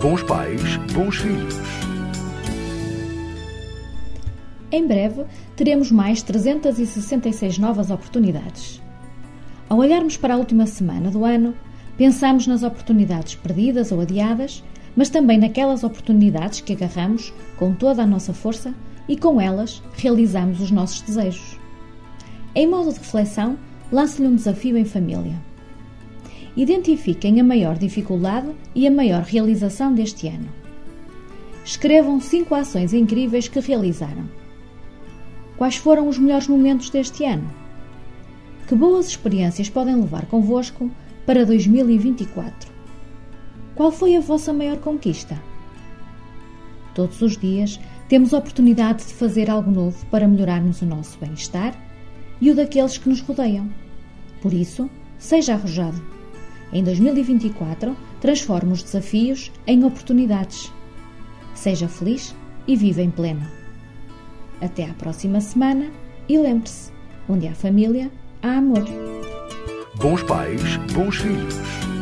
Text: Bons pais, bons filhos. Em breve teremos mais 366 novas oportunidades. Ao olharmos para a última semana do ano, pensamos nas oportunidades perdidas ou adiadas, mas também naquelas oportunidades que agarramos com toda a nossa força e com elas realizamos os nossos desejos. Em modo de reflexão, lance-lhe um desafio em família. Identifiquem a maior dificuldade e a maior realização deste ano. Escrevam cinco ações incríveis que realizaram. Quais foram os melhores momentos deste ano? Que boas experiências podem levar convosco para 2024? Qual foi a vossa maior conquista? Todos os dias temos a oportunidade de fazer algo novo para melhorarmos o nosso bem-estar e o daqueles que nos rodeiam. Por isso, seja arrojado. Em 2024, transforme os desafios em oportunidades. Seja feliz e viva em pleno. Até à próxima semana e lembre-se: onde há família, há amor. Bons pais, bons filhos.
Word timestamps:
Bons 0.00 0.22
pais, 0.24 0.76
bons 0.92 1.16
filhos. 1.16 1.54
Em 4.70 4.86
breve 4.86 5.24
teremos 5.56 5.90
mais 5.90 6.20
366 6.20 7.58
novas 7.58 7.90
oportunidades. 7.90 8.82
Ao 9.70 9.78
olharmos 9.78 10.18
para 10.18 10.34
a 10.34 10.36
última 10.36 10.66
semana 10.66 11.10
do 11.10 11.24
ano, 11.24 11.54
pensamos 11.96 12.46
nas 12.46 12.62
oportunidades 12.62 13.36
perdidas 13.36 13.90
ou 13.90 14.02
adiadas, 14.02 14.62
mas 14.94 15.08
também 15.08 15.38
naquelas 15.38 15.82
oportunidades 15.82 16.60
que 16.60 16.74
agarramos 16.74 17.32
com 17.56 17.72
toda 17.72 18.02
a 18.02 18.06
nossa 18.06 18.34
força 18.34 18.74
e 19.08 19.16
com 19.16 19.40
elas 19.40 19.82
realizamos 19.96 20.60
os 20.60 20.70
nossos 20.70 21.00
desejos. 21.00 21.58
Em 22.54 22.68
modo 22.68 22.92
de 22.92 22.98
reflexão, 22.98 23.58
lance-lhe 23.90 24.28
um 24.28 24.36
desafio 24.36 24.76
em 24.76 24.84
família. 24.84 25.40
Identifiquem 26.56 27.38
a 27.38 27.44
maior 27.44 27.76
dificuldade 27.76 28.48
e 28.74 28.86
a 28.86 28.90
maior 28.90 29.22
realização 29.22 29.92
deste 29.92 30.26
ano. 30.26 30.48
Escrevam 31.62 32.18
cinco 32.18 32.54
ações 32.54 32.94
incríveis 32.94 33.46
que 33.46 33.60
realizaram. 33.60 34.26
Quais 35.58 35.76
foram 35.76 36.08
os 36.08 36.18
melhores 36.18 36.48
momentos 36.48 36.88
deste 36.88 37.24
ano? 37.24 37.52
Que 38.66 38.74
boas 38.74 39.08
experiências 39.08 39.68
podem 39.68 39.96
levar 39.96 40.24
convosco 40.26 40.90
para 41.26 41.44
2024? 41.44 42.72
Qual 43.74 43.92
foi 43.92 44.16
a 44.16 44.20
vossa 44.20 44.50
maior 44.52 44.78
conquista? 44.78 45.38
Todos 46.94 47.20
os 47.20 47.36
dias 47.36 47.78
temos 48.08 48.32
a 48.32 48.38
oportunidade 48.38 49.04
de 49.04 49.12
fazer 49.12 49.50
algo 49.50 49.70
novo 49.70 50.06
para 50.06 50.26
melhorarmos 50.26 50.80
o 50.80 50.86
nosso 50.86 51.18
bem-estar 51.18 51.74
e 52.40 52.50
o 52.50 52.54
daqueles 52.54 52.96
que 52.96 53.10
nos 53.10 53.20
rodeiam. 53.20 53.68
Por 54.40 54.54
isso, 54.54 54.88
seja 55.18 55.52
arrojado. 55.52 56.15
Em 56.72 56.82
2024, 56.82 57.96
transforme 58.20 58.72
os 58.72 58.82
desafios 58.82 59.52
em 59.66 59.84
oportunidades. 59.84 60.72
Seja 61.54 61.88
feliz 61.88 62.34
e 62.66 62.76
viva 62.76 63.02
em 63.02 63.10
pleno. 63.10 63.46
Até 64.60 64.84
à 64.84 64.94
próxima 64.94 65.40
semana 65.40 65.90
e 66.28 66.38
lembre-se: 66.38 66.92
onde 67.28 67.46
há 67.46 67.54
família, 67.54 68.10
há 68.42 68.56
amor. 68.56 68.84
Bons 69.96 70.22
pais, 70.24 70.76
bons 70.92 71.16
filhos. 71.16 71.95